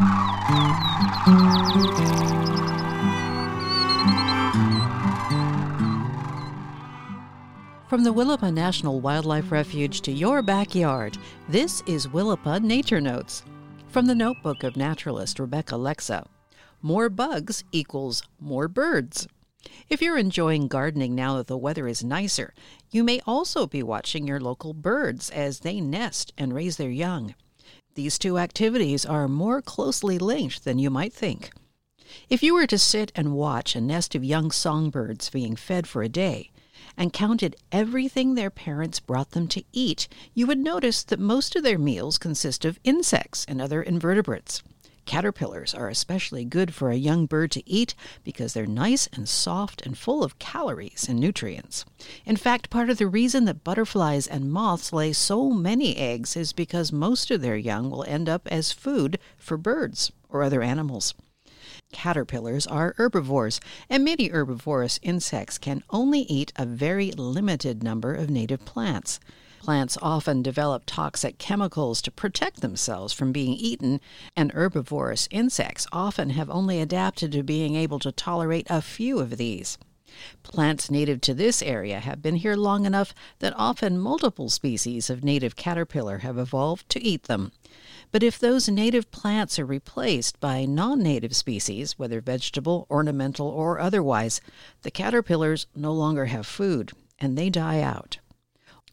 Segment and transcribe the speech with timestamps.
[0.00, 0.08] From
[8.04, 11.18] the Willapa National Wildlife Refuge to your backyard,
[11.50, 13.42] this is Willapa Nature Notes.
[13.88, 16.26] From the notebook of naturalist Rebecca Lexa
[16.80, 19.28] More bugs equals more birds.
[19.90, 22.54] If you're enjoying gardening now that the weather is nicer,
[22.90, 27.34] you may also be watching your local birds as they nest and raise their young.
[27.94, 31.52] These two activities are more closely linked than you might think.
[32.28, 36.02] If you were to sit and watch a nest of young songbirds being fed for
[36.02, 36.50] a day,
[36.96, 41.62] and counted everything their parents brought them to eat, you would notice that most of
[41.62, 44.62] their meals consist of insects and other invertebrates.
[45.06, 49.84] Caterpillars are especially good for a young bird to eat because they're nice and soft
[49.84, 51.84] and full of calories and nutrients.
[52.24, 56.52] In fact, part of the reason that butterflies and moths lay so many eggs is
[56.52, 61.14] because most of their young will end up as food for birds or other animals.
[61.92, 68.30] Caterpillars are herbivores, and many herbivorous insects can only eat a very limited number of
[68.30, 69.18] native plants.
[69.70, 74.00] Plants often develop toxic chemicals to protect themselves from being eaten,
[74.34, 79.36] and herbivorous insects often have only adapted to being able to tolerate a few of
[79.36, 79.78] these.
[80.42, 85.22] Plants native to this area have been here long enough that often multiple species of
[85.22, 87.52] native caterpillar have evolved to eat them.
[88.10, 93.78] But if those native plants are replaced by non native species, whether vegetable, ornamental, or
[93.78, 94.40] otherwise,
[94.82, 98.18] the caterpillars no longer have food and they die out.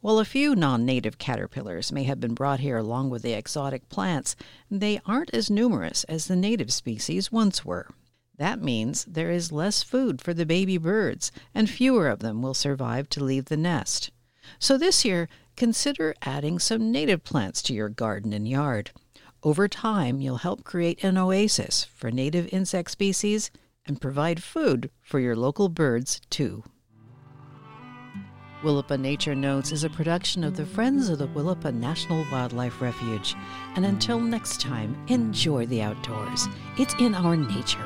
[0.02, 3.90] While a few non native caterpillars may have been brought here along with the exotic
[3.90, 4.36] plants,
[4.70, 7.90] they aren't as numerous as the native species once were.
[8.38, 12.54] That means there is less food for the baby birds, and fewer of them will
[12.54, 14.12] survive to leave the nest.
[14.60, 18.92] So this year, consider adding some native plants to your garden and yard.
[19.42, 23.50] Over time, you'll help create an oasis for native insect species
[23.86, 26.64] and provide food for your local birds, too.
[28.64, 33.36] Willapa Nature Notes is a production of the Friends of the Willapa National Wildlife Refuge.
[33.76, 36.48] And until next time, enjoy the outdoors.
[36.80, 37.86] It's in our nature.